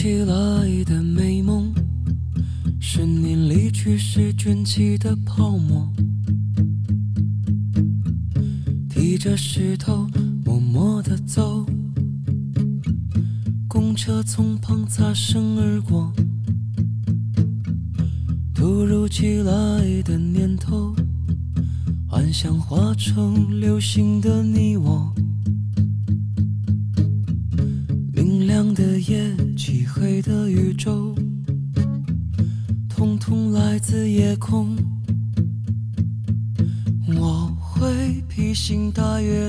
[0.00, 1.74] 起来的美梦，
[2.80, 5.92] 是你离去时卷起的泡沫。
[8.88, 10.07] 提着石头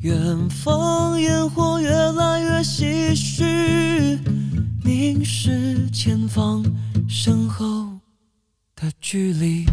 [0.00, 4.16] 远方烟火越来越唏嘘，
[4.84, 6.64] 凝视前方
[7.08, 7.98] 身后
[8.76, 9.66] 的距离。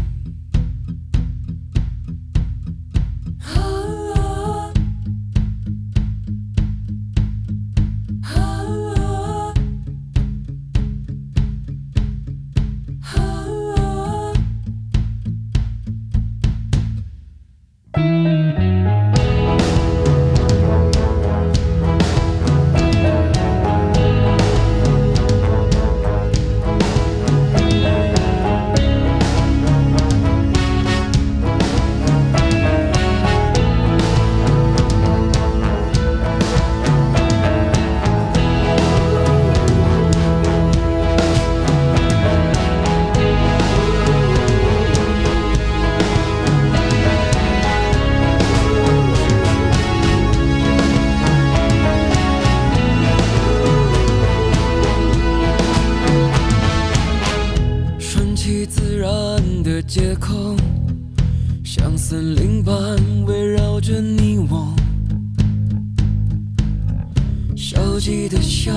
[68.66, 68.72] 笑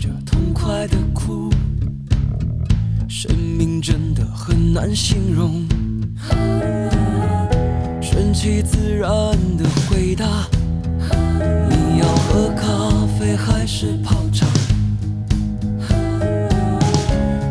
[0.00, 1.50] 着痛快的哭。
[3.08, 5.66] 生命真的很难形容。
[8.00, 9.10] 顺其自然
[9.56, 10.46] 的回答。
[11.68, 14.46] 你要喝咖啡还是泡茶？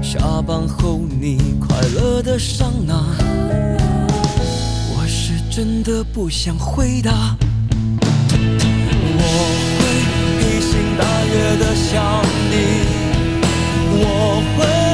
[0.01, 3.03] 下班后你快乐的上哪
[4.95, 7.35] 我是真的不想回答。
[8.33, 9.60] 我
[10.97, 12.55] 大约的想你
[13.93, 14.90] 我会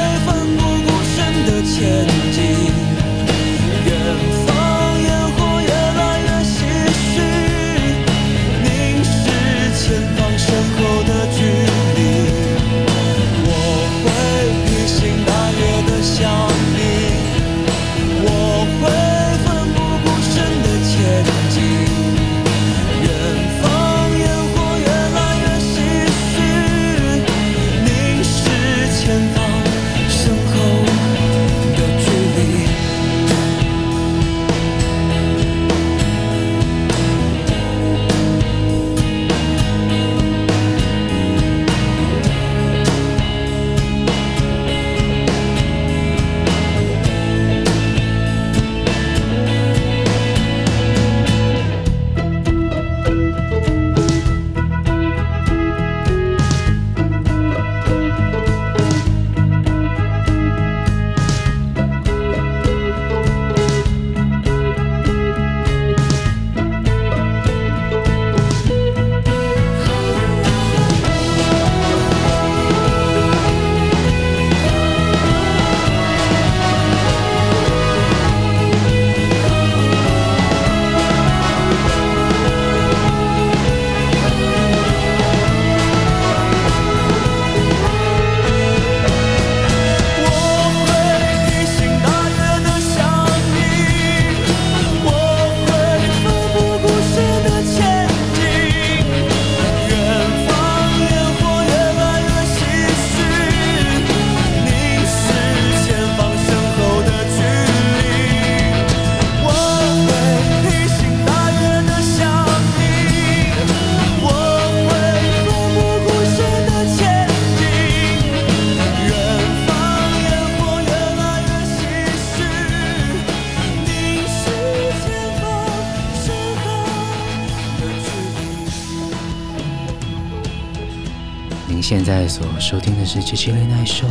[132.60, 134.06] 收听的是《七七 Late Night Show》，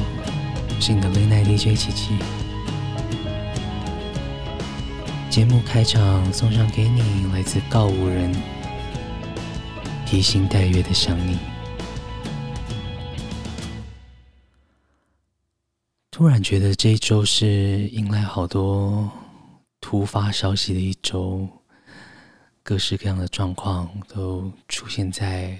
[0.73, 2.17] 我是你的 Late Night DJ 七七。
[5.29, 8.33] 节目开场送上给你来自告五人，
[10.05, 11.37] 披星戴月的想你。
[16.09, 17.47] 突然觉得这一周是
[17.89, 19.11] 迎来好多
[19.81, 21.47] 突发消息的一周，
[22.63, 25.59] 各式各样的状况都出现在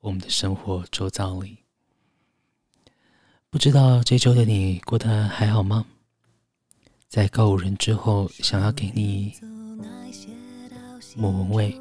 [0.00, 1.58] 我们的生活周遭里。
[3.50, 5.86] 不知道这周的你过得还好吗？
[7.08, 9.32] 在告五人之后，想要给你
[11.16, 11.80] 莫文蔚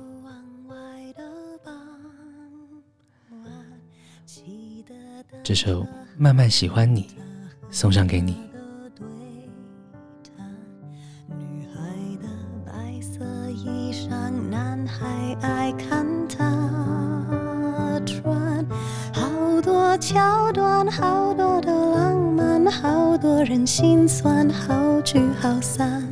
[5.43, 5.83] 这首
[6.17, 7.03] 《慢慢喜欢你》
[7.69, 8.37] 送上给你。
[23.65, 26.04] 心酸，好聚好散，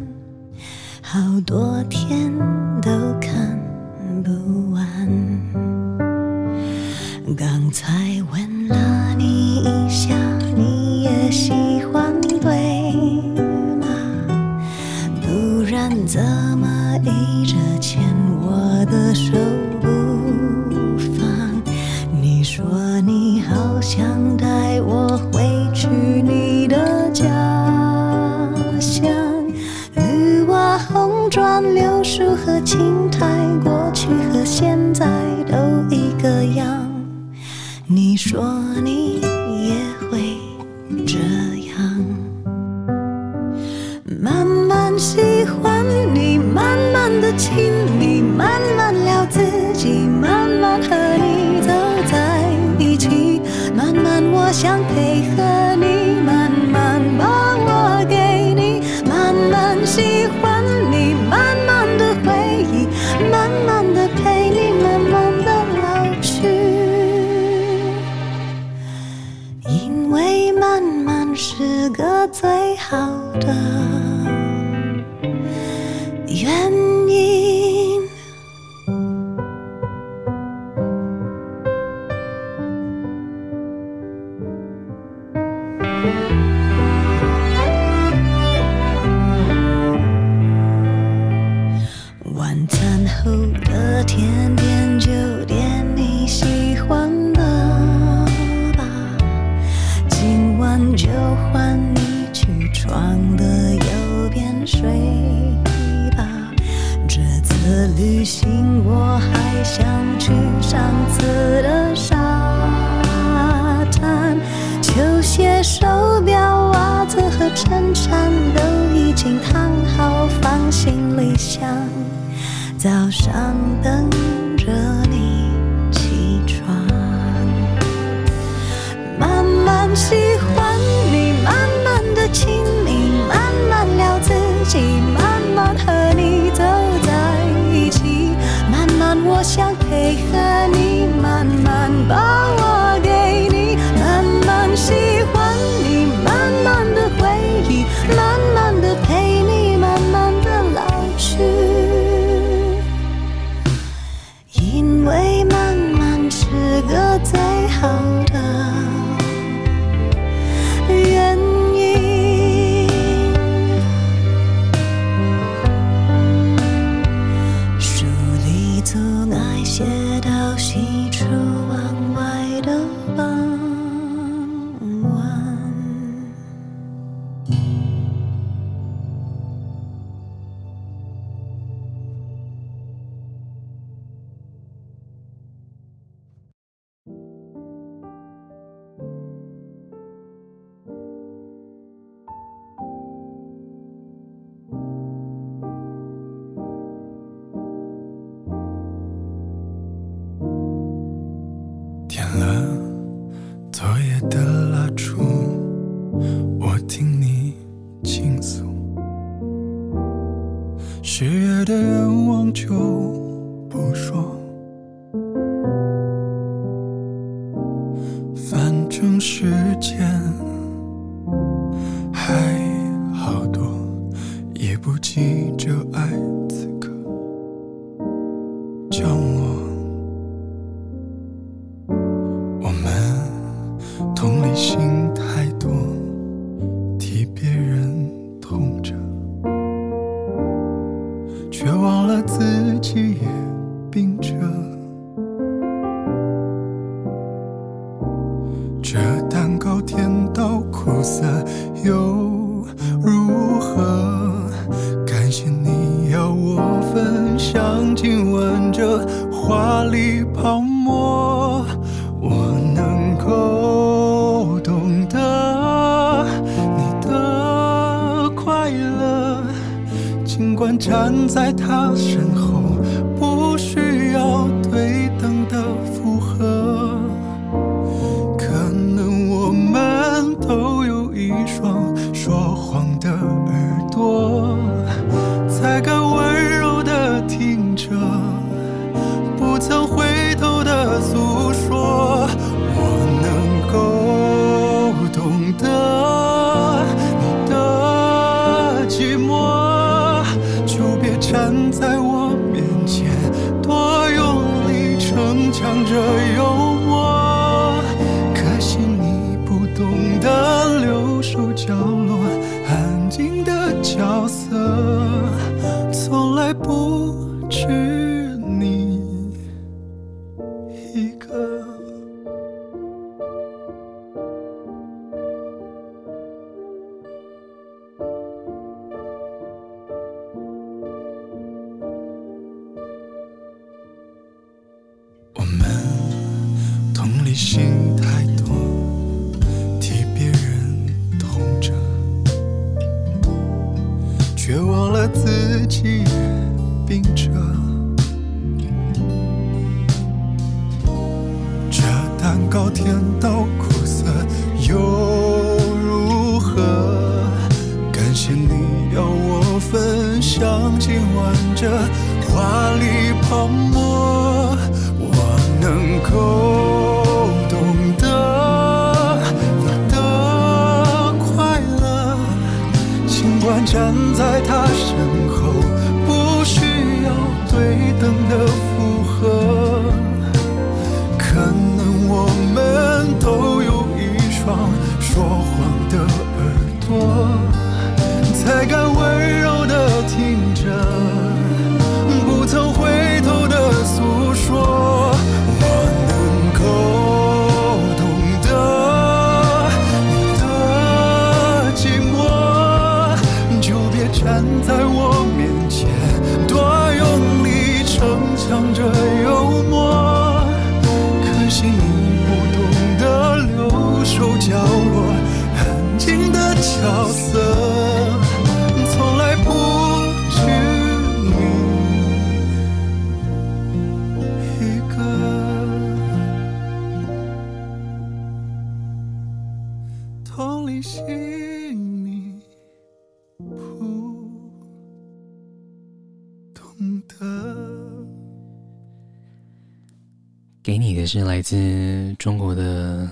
[441.03, 443.11] 也是来自中国的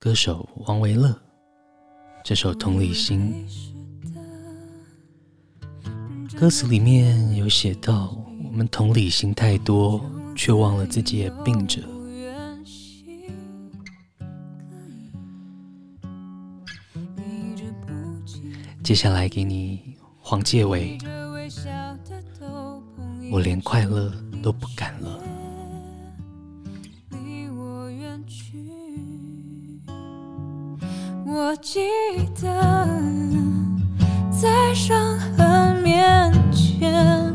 [0.00, 1.16] 歌手王维乐，
[2.24, 3.46] 这首《同理心》。
[6.36, 10.04] 歌词里面有写到，我们同理心太多，
[10.34, 11.80] 却忘了自己也病着。
[18.82, 20.98] 接下来给你黄介伟，
[23.30, 25.22] 我连快乐都不敢了。
[31.38, 31.80] 我记
[32.40, 32.88] 得
[34.30, 37.30] 在伤痕面前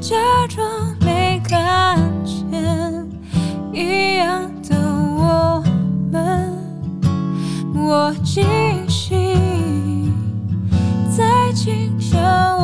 [0.00, 0.16] 假
[0.48, 0.68] 装
[1.00, 3.08] 没看见
[3.72, 5.62] 一样的我
[6.10, 6.52] 们，
[7.72, 8.42] 我记
[8.88, 10.12] 性
[11.16, 12.59] 在清晨。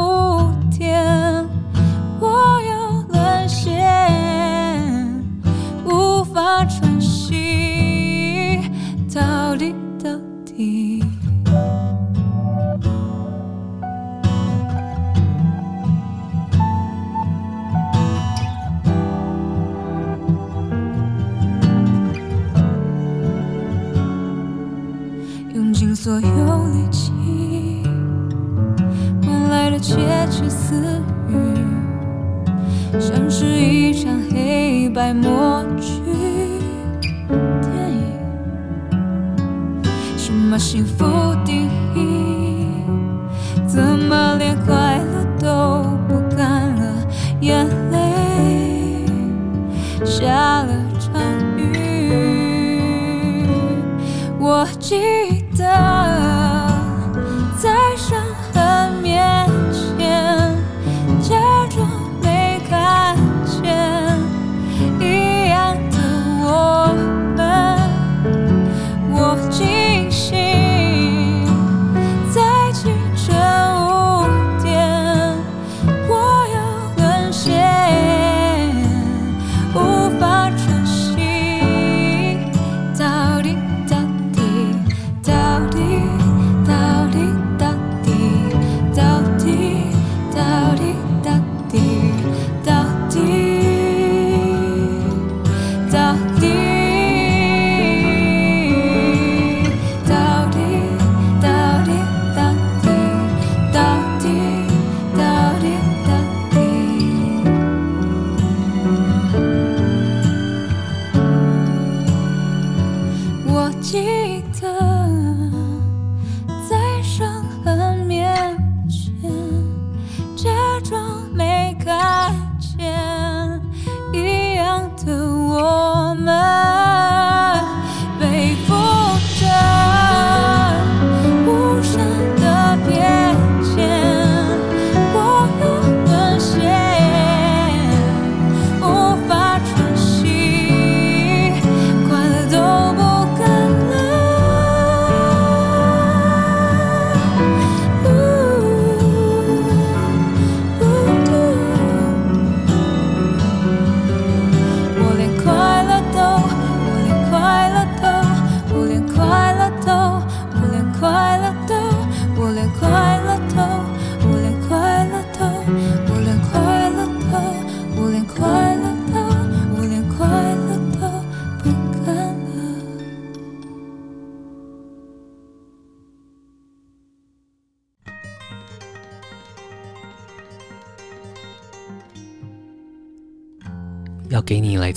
[113.86, 115.15] 记得。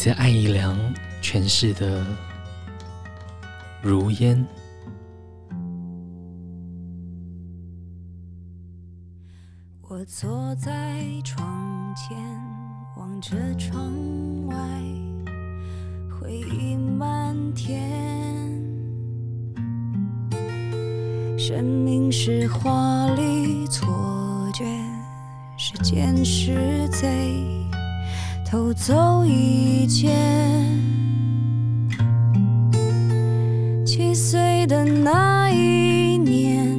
[0.01, 0.77] 自艾怡良
[1.21, 2.01] 诠释的
[3.81, 4.38] 《如烟》。
[9.81, 10.71] 我坐在
[11.25, 12.17] 窗前，
[12.95, 13.91] 望着窗
[14.47, 14.55] 外，
[16.17, 17.91] 回忆漫天。
[21.38, 24.63] 生命是华丽错觉，
[25.57, 27.59] 时间是贼。
[28.51, 30.09] 偷走一切。
[33.85, 36.75] 七岁的那一年，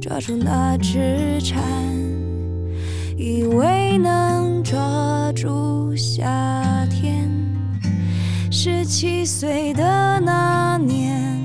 [0.00, 1.62] 抓住那只蝉，
[3.18, 7.28] 以为能抓住夏天。
[8.50, 11.38] 十七岁的那年，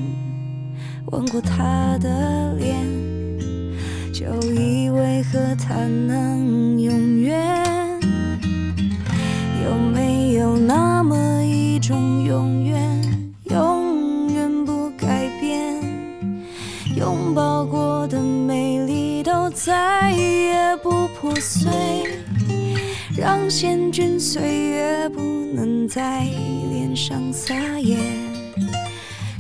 [1.08, 2.74] 吻过他的脸，
[4.14, 5.76] 就以为和他
[6.08, 6.69] 能
[11.90, 15.82] 中永远，永远不改变？
[16.96, 21.72] 拥抱过的美丽都再也不破碎，
[23.18, 25.20] 让险峻岁月不
[25.52, 26.26] 能在
[26.70, 27.98] 脸上撒野，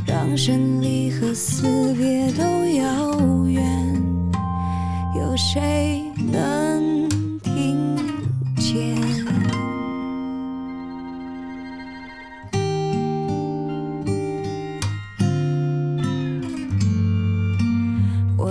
[0.07, 3.63] 让生离和死别都遥远，
[5.15, 7.07] 有谁能
[7.43, 7.95] 听
[8.57, 9.28] 见？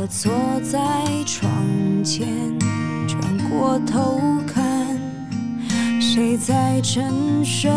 [0.08, 0.78] 坐在
[1.26, 1.50] 窗
[2.02, 2.26] 前，
[3.06, 4.98] 转过头看，
[6.00, 7.70] 谁在沉睡？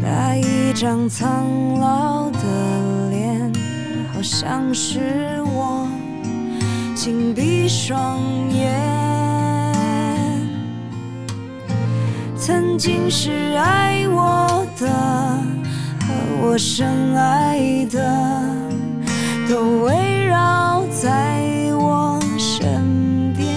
[0.00, 3.52] 那一张苍老的脸，
[4.14, 5.86] 好像是我，
[6.94, 8.18] 紧闭双
[8.50, 8.74] 眼。
[12.36, 14.88] 曾经是爱我的，
[16.42, 18.56] 我深爱的。
[19.48, 21.40] 都围绕在
[21.74, 23.54] 我身边，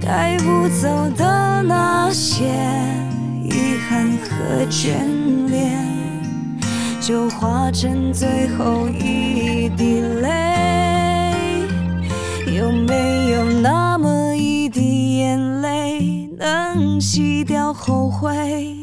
[0.00, 2.46] 带不走的那些
[3.44, 4.88] 遗憾和眷
[5.48, 5.78] 恋，
[7.00, 11.68] 就化成最后一滴泪。
[12.52, 18.79] 有没有那么一滴眼泪，能洗掉后悔？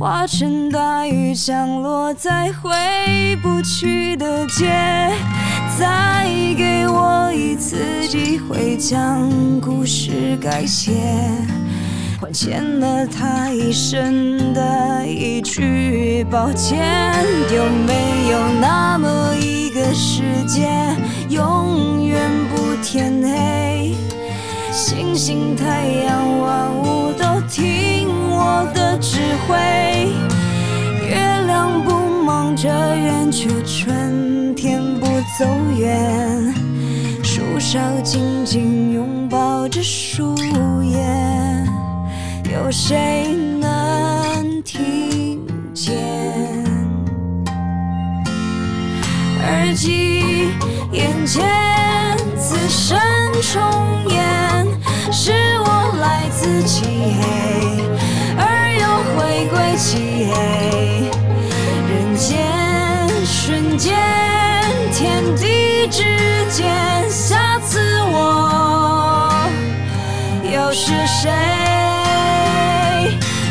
[0.00, 4.64] 化成大雨降落在回不去的街。
[5.78, 10.92] 再给我一次机会将故事改写，
[12.18, 16.78] 还欠了他一生的一句抱歉。
[17.54, 20.66] 有没有那么一个世界，
[21.28, 23.94] 永远不天黑？
[24.72, 26.99] 星星、太阳、万物
[28.40, 29.54] 我的指挥。
[31.06, 31.14] 月
[31.46, 35.06] 亮不忙着圆，却春天不
[35.38, 36.54] 走远。
[37.22, 40.34] 树梢紧紧拥抱着树
[40.82, 40.98] 叶，
[42.50, 43.28] 有谁
[43.60, 45.94] 能听见？
[49.42, 50.48] 耳机
[50.92, 52.98] 眼前此生
[53.42, 53.60] 重
[54.08, 54.66] 演，
[55.12, 57.22] 是我来自漆黑，
[59.40, 61.10] 玫瑰漆黑。
[61.88, 62.46] 人间
[63.24, 63.96] 瞬间，
[64.92, 66.04] 天地之
[66.50, 67.80] 间，下次
[68.12, 69.32] 我
[70.44, 71.30] 又是谁？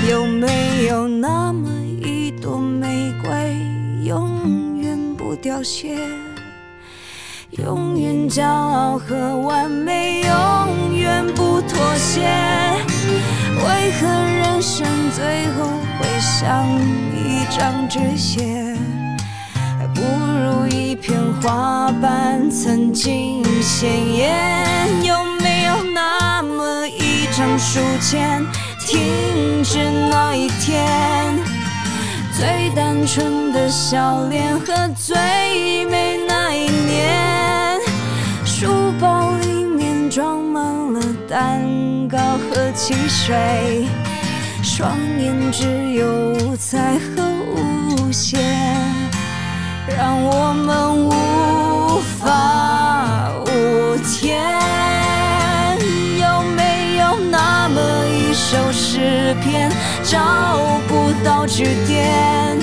[0.08, 1.68] 有没有那么
[2.04, 3.58] 一朵玫瑰，
[4.04, 5.98] 永远不凋谢？
[7.50, 12.30] 永远骄傲和完美，永远不妥协。
[14.60, 16.68] 人生最后会像
[17.16, 18.76] 一张纸屑？
[19.56, 24.36] 还不如一片花瓣曾经鲜艳。
[25.02, 28.46] 有没有那么一张书签，
[28.86, 29.80] 停止
[30.12, 30.86] 那一天？
[32.38, 35.16] 最单纯的笑脸和最
[35.86, 37.80] 美那一年，
[38.44, 40.62] 书包里面装满
[40.94, 41.62] 了蛋
[42.10, 43.88] 糕和汽水，
[44.80, 48.40] 双眼只有五彩和无限，
[49.86, 54.42] 让我们无法无天。
[56.18, 59.70] 有没有那么一首诗篇，
[60.02, 60.18] 找
[60.88, 62.58] 不到句点，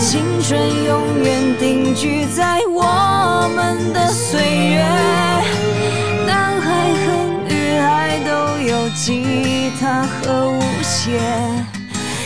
[0.00, 4.84] 青春永远定居在我们的岁月。
[8.94, 11.20] 吉他和舞鞋，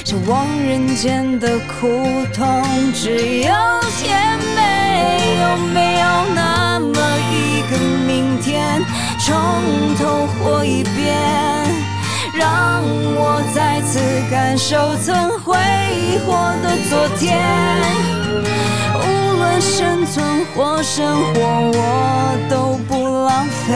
[0.04, 3.52] 这望人间的苦痛只有
[3.98, 5.36] 甜美。
[5.40, 6.96] 有没有那么
[7.30, 8.82] 一个明天，
[9.20, 9.34] 从
[9.96, 11.14] 头活一遍？
[12.36, 12.82] 让
[13.14, 14.00] 我再次
[14.30, 15.54] 感受曾挥
[16.26, 17.40] 霍的昨天，
[18.98, 21.40] 无论生存或生活，
[21.72, 23.72] 我都不浪费，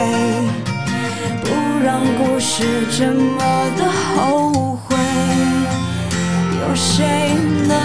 [1.83, 2.63] 让故事
[2.97, 4.95] 这么的后悔。
[6.61, 7.35] 有谁
[7.67, 7.77] 能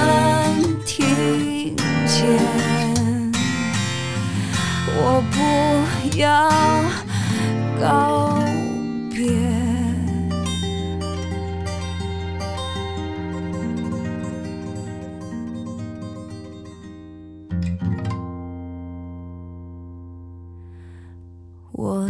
[0.85, 1.77] 听
[2.07, 2.25] 见？
[4.97, 6.51] 我不要
[7.81, 8.44] 告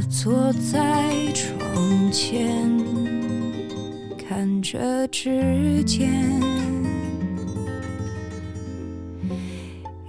[0.09, 2.71] 坐在窗前，
[4.17, 6.41] 看着指尖，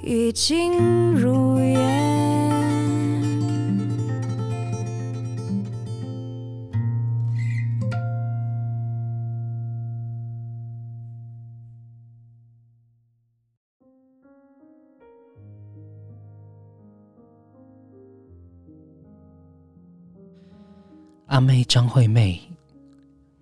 [0.04, 0.74] 已经
[1.14, 2.05] 如烟。
[21.76, 22.40] 张惠妹，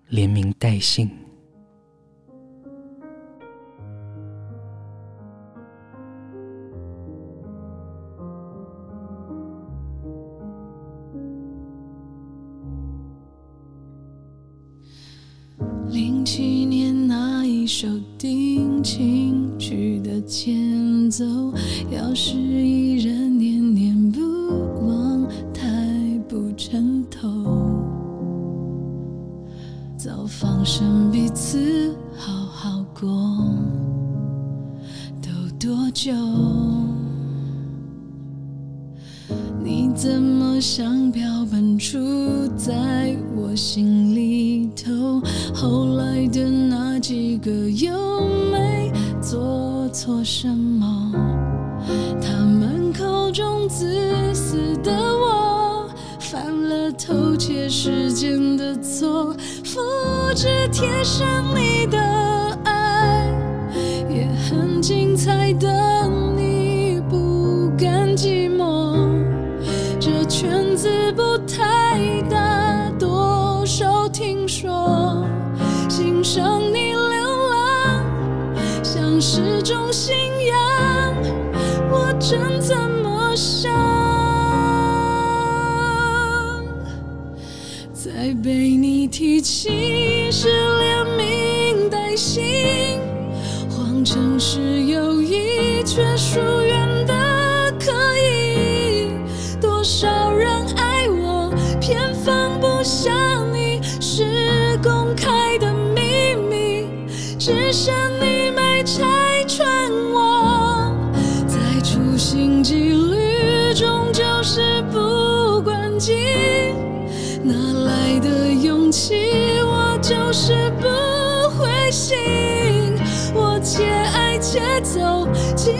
[0.08, 1.08] 连名带姓。
[60.34, 61.98] 只贴上你的
[62.64, 63.24] 爱，
[64.10, 66.08] 也很精彩的。
[66.36, 68.96] 你不甘寂寞，
[70.00, 75.24] 这圈子不太大，多少听说
[75.88, 78.04] 欣赏你流浪，
[78.82, 80.16] 像是种信
[80.48, 81.14] 仰。
[81.92, 83.72] 我真怎么想？
[87.92, 90.23] 再被你提起。
[90.36, 92.42] 是连名带姓，
[93.70, 96.40] 谎称是友谊，却疏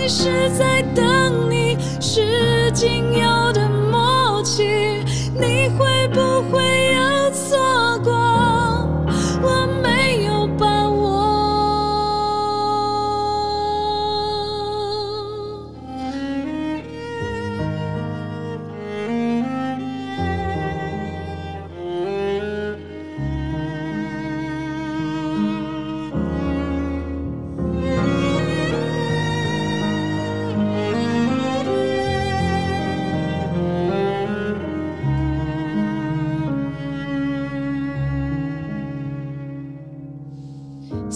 [0.07, 3.34] 其实在等你，是仅有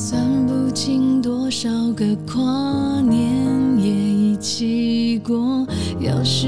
[0.01, 5.67] 算不清多少个跨年夜一起过
[5.99, 6.47] 要是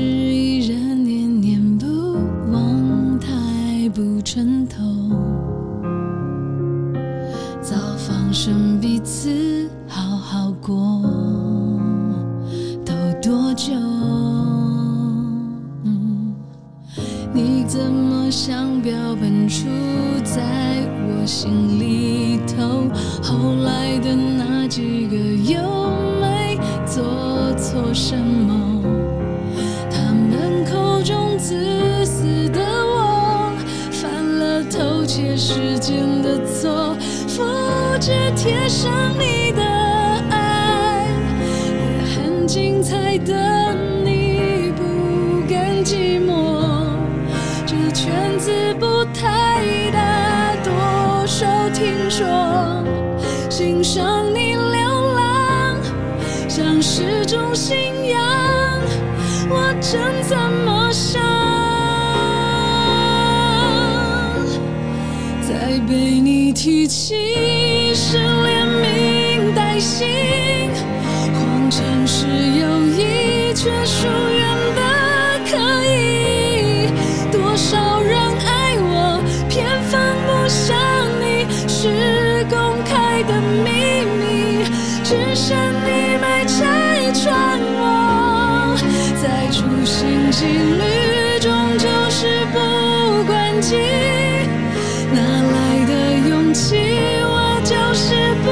[96.50, 96.74] 放弃？
[97.22, 98.50] 我就是不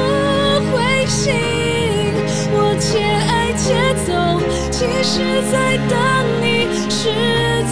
[0.71, 1.35] 灰心。
[2.53, 3.75] 我且爱且
[4.07, 4.39] 走，
[4.71, 5.99] 其实在等
[6.41, 6.47] 你，
[6.89, 7.11] 是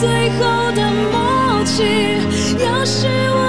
[0.01, 0.41] 最后
[0.75, 0.79] 的
[1.13, 2.19] 默契。
[2.61, 3.46] 要是我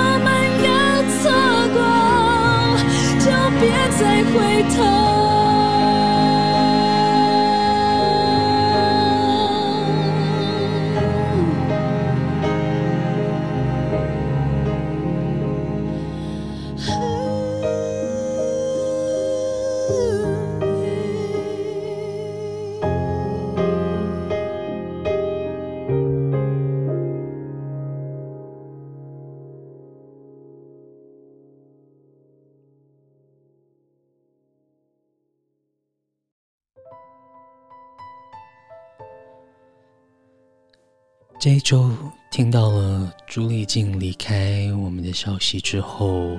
[41.41, 41.89] 这一周
[42.33, 46.37] 听到了朱丽静离开我们的消息之后，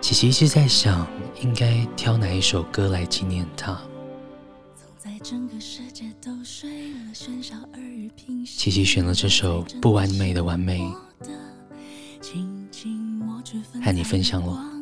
[0.00, 1.06] 琪琪一直在想，
[1.42, 3.78] 应该挑哪一首歌来纪念她。
[8.46, 10.80] 琪琪选了这首《不完美的完美》，
[13.84, 14.77] 和你分享了。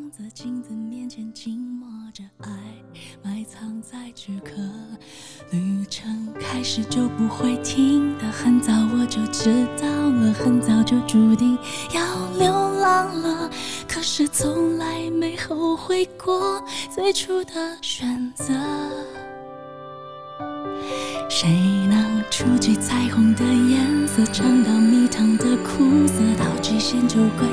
[6.69, 11.57] 是就不会停的，很早我就知道了，很早就注定
[11.93, 12.01] 要
[12.37, 12.51] 流
[12.81, 13.49] 浪了。
[13.87, 16.61] 可是从来没后悔过
[16.93, 18.53] 最初的选择。
[21.29, 21.49] 谁
[21.89, 27.47] 能触及彩虹的颜色，尝到蜜糖的苦涩，到极限就归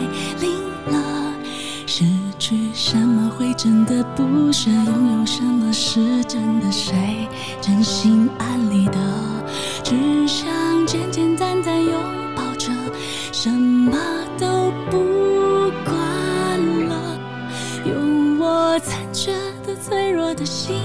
[3.57, 4.71] 真的不舍？
[4.71, 6.71] 拥有什么是真的？
[6.73, 7.29] 谁
[7.61, 8.99] 真心安理得？
[9.83, 10.47] 只想
[10.87, 11.93] 简简单单拥
[12.37, 12.71] 抱着，
[13.33, 13.97] 什么
[14.39, 15.95] 都不管
[16.89, 17.19] 了。
[17.87, 19.33] 用我残缺
[19.67, 20.83] 的、脆弱的心，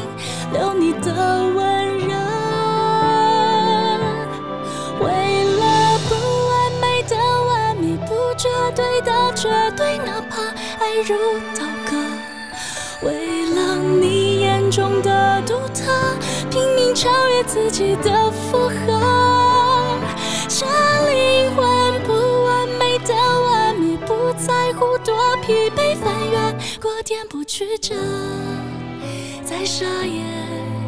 [0.53, 1.11] 留你的
[1.55, 2.13] 温热。
[5.01, 6.15] 为了不
[6.49, 7.15] 完美的
[7.47, 10.41] 完美，不绝对的绝对，哪怕
[10.79, 11.15] 爱如
[16.99, 19.97] 超越自己的负荷。
[20.49, 20.65] 这
[21.09, 22.11] 灵魂不
[22.43, 26.37] 完美的完美，不在乎多疲惫，翻越
[26.81, 27.95] 过颠簸曲折，
[29.45, 30.21] 再傻也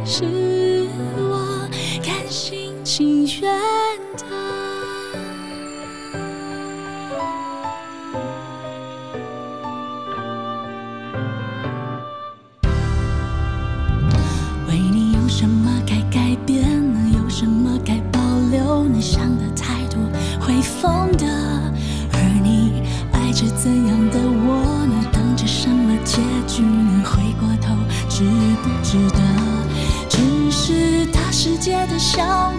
[0.06, 0.86] 是
[1.18, 1.66] 我
[2.04, 3.58] 甘心情愿
[23.64, 25.06] 怎样的我呢？
[25.12, 27.04] 等着什么结局呢？
[27.06, 27.76] 回过头，
[28.10, 28.24] 值
[28.64, 29.20] 不值得？
[30.10, 32.51] 只是大世界的笑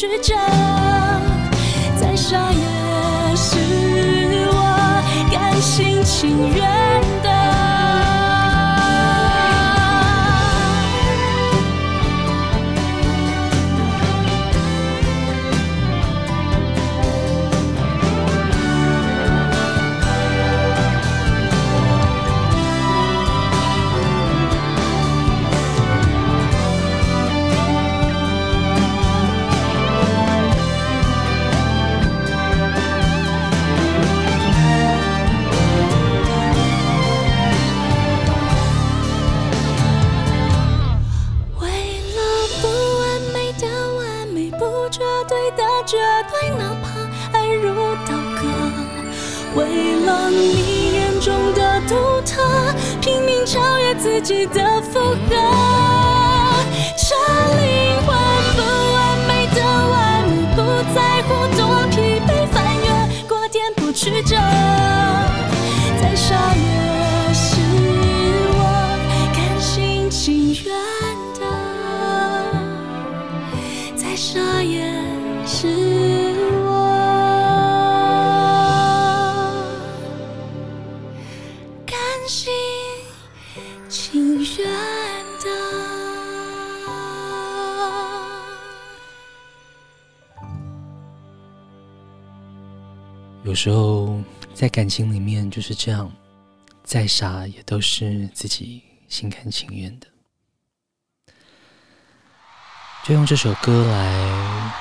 [0.00, 0.34] 曲折，
[1.94, 3.58] 再傻也是
[4.50, 6.79] 我甘心情愿
[54.22, 55.16] 自己的负荷，
[56.94, 57.16] 这
[57.56, 58.08] 灵魂
[58.54, 58.60] 不
[58.92, 60.58] 完美的完美，不
[60.94, 62.86] 在乎多疲惫，翻越
[63.26, 64.36] 过点不曲折，
[93.42, 94.20] 有时候
[94.54, 96.12] 在感情里面就是这样，
[96.84, 100.06] 再傻也都是自己心甘情愿的。
[103.02, 104.72] 就用这首歌来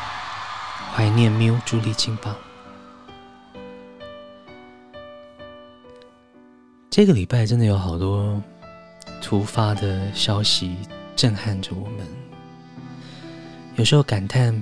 [0.94, 2.38] 怀念缪朱丽静吧。
[6.90, 8.42] 这个礼拜真的有好多
[9.22, 10.76] 突发的消息
[11.16, 12.06] 震撼着我们，
[13.78, 14.62] 有时候感叹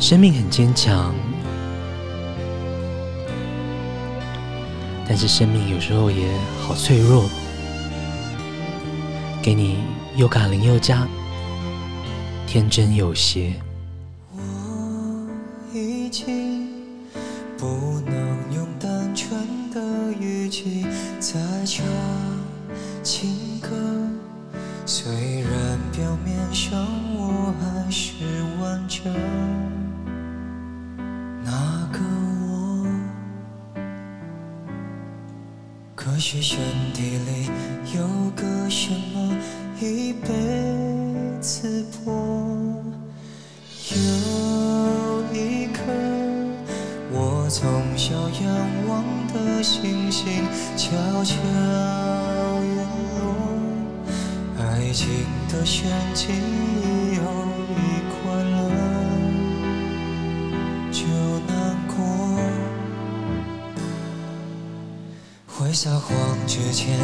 [0.00, 1.14] 生命很坚强。
[5.06, 6.26] 但是生命有时候也
[6.60, 7.28] 好脆弱，
[9.42, 9.78] 给你
[10.16, 11.06] 又卡零又加，
[12.46, 13.54] 天真有邪。
[14.34, 15.28] 我
[15.72, 16.68] 已经
[17.58, 17.66] 不
[18.06, 18.16] 能
[18.54, 19.38] 用单纯
[19.70, 20.86] 的语气
[21.20, 21.84] 再唱
[23.02, 23.68] 情歌，
[24.86, 28.14] 虽然表面上我还是
[28.60, 29.63] 完整。
[36.26, 36.58] 是身
[36.94, 37.50] 体里
[37.94, 38.00] 有
[38.34, 39.36] 个什么
[39.78, 40.28] 已被
[41.38, 42.14] 刺破，
[43.90, 45.82] 有一颗
[47.12, 49.04] 我从小仰望
[49.34, 50.42] 的星星
[50.78, 51.34] 悄悄
[52.62, 52.76] 陨
[53.18, 53.34] 落，
[54.58, 55.06] 爱情
[55.52, 56.93] 的玄机。
[65.74, 66.14] 撒谎
[66.46, 66.96] 之前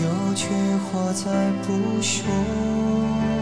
[0.00, 0.46] 有句
[0.86, 3.33] 话再不说。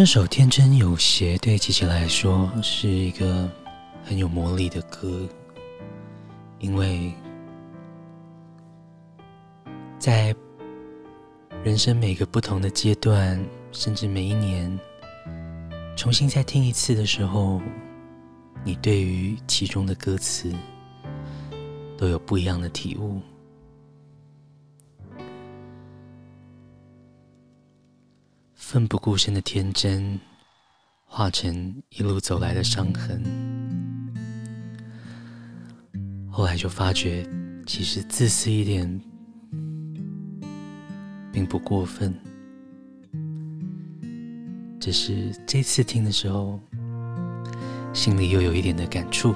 [0.00, 3.46] 这首《天真有邪》对琪琪来说是一个
[4.02, 5.28] 很有魔力的歌，
[6.58, 7.12] 因为
[9.98, 10.34] 在
[11.62, 13.38] 人生每个不同的阶段，
[13.72, 14.80] 甚至每一年，
[15.98, 17.60] 重新再听一次的时候，
[18.64, 20.50] 你对于其中的歌词
[21.98, 23.20] 都有不一样的体悟。
[28.72, 30.16] 奋不顾身的天真，
[31.04, 33.20] 化成一路走来的伤痕。
[36.30, 37.28] 后来就发觉，
[37.66, 39.00] 其实自私一点，
[41.32, 42.14] 并不过分。
[44.78, 46.60] 只是这次听的时候，
[47.92, 49.34] 心里又有一点的感触。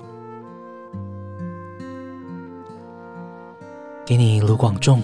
[4.06, 5.02] 给你卢广仲。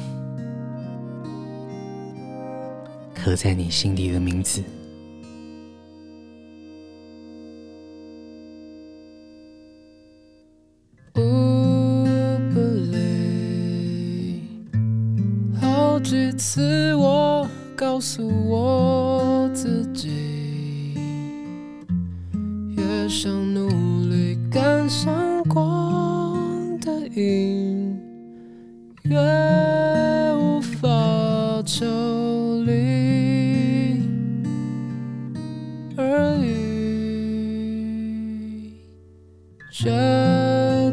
[3.23, 4.63] 刻在你心底的名字。
[15.61, 17.47] 好几次，我
[17.77, 18.80] 告诉我。
[39.87, 40.93] 我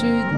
[0.00, 0.29] sud.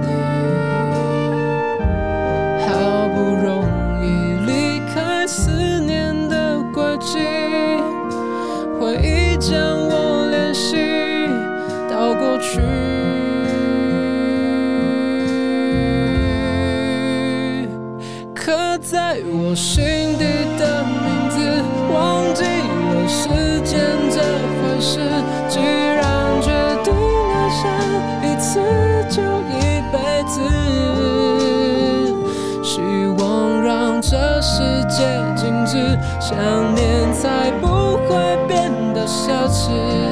[36.34, 40.11] 想念才不会变得奢侈。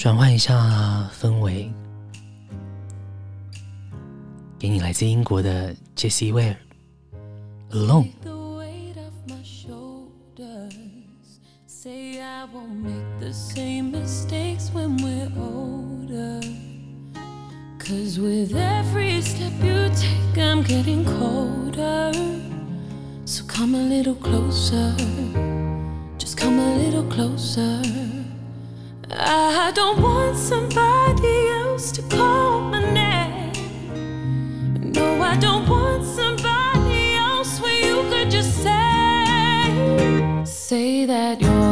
[0.00, 1.70] 转换一下氛围。
[4.58, 6.56] 给你来自英国的 Jessie Ware
[7.70, 8.08] Alone。
[17.86, 22.10] Cause with every step you take, I'm getting colder.
[23.24, 24.92] So come a little closer,
[26.18, 27.80] just come a little closer.
[29.17, 33.51] I don't want somebody else to call my name.
[34.93, 41.70] No, I don't want somebody else where you could just say, say that you're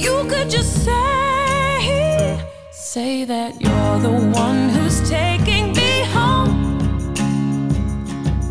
[0.00, 2.40] you could just say,
[2.70, 6.52] say that you're the one who's taking me home.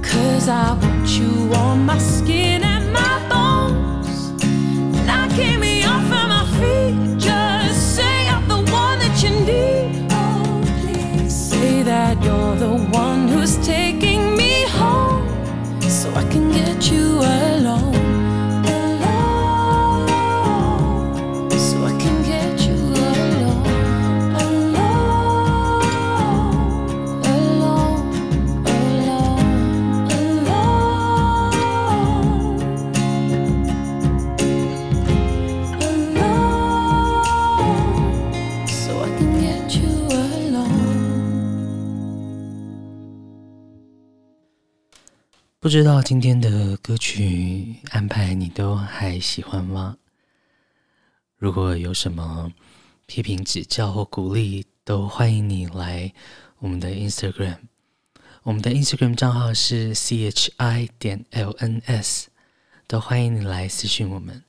[0.02, 2.39] Cause I want you on my skin
[45.70, 49.98] 不知道今天的歌曲安排你都还喜欢吗？
[51.38, 52.52] 如果有什么
[53.06, 56.12] 批评指教或鼓励，都欢迎你来
[56.58, 57.58] 我们的 Instagram。
[58.42, 62.26] 我们的 Instagram 账号是 chi 点 lns，
[62.88, 64.44] 都欢迎你来私信我们。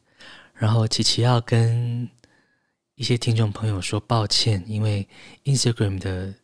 [0.55, 2.09] 然后琪琪要跟
[2.95, 5.07] 一些听众朋友说抱歉，因为
[5.45, 6.35] Instagram 的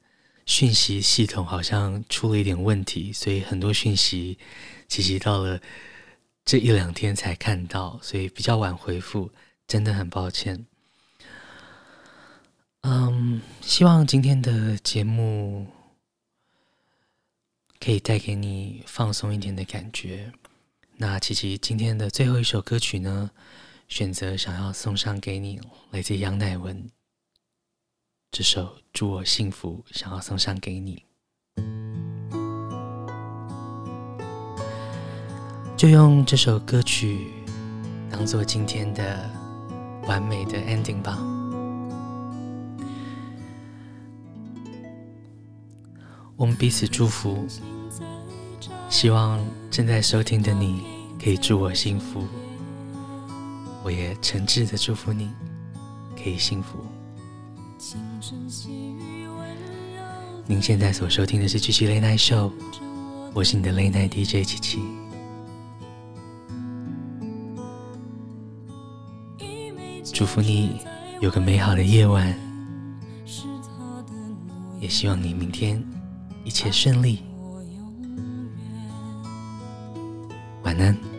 [0.47, 4.39] 讯息系统好像出了一点问题，所以很多讯息
[4.89, 5.61] 琪琪到了
[6.45, 9.31] 这一两天才看到，所以比较晚回复，
[9.67, 10.65] 真的很抱歉。
[12.83, 15.67] 嗯，希望今天的节目
[17.81, 20.33] 可以带给你放松一点的感觉。
[20.97, 23.31] 那琪琪今天的最后一首歌曲呢，
[23.89, 26.89] 选择想要送上给你，来自杨乃文。
[28.37, 31.03] 这首《祝我幸福》想要送上给你，
[35.75, 37.33] 就用这首歌曲
[38.11, 39.31] 当做今天的
[40.07, 41.17] 完美的 ending 吧。
[46.37, 47.47] 我们彼此祝福，
[48.91, 50.85] 希望正在收听的你
[51.19, 52.23] 可以祝我幸福，
[53.83, 55.33] 我也诚挚的祝福你
[56.23, 56.77] 可以幸福。
[60.47, 62.51] 您现在所收听的是《七七 Late Night Show》，
[63.33, 64.81] 我是你的 Late Night DJ 七七。
[70.13, 70.81] 祝福你
[71.21, 72.37] 有个美好的夜晚，
[74.81, 75.85] 也希望你明天
[76.45, 77.23] 一切顺利。
[80.63, 81.16] 晚安。